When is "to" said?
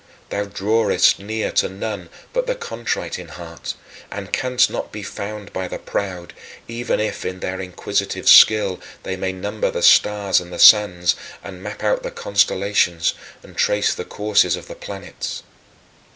1.51-1.69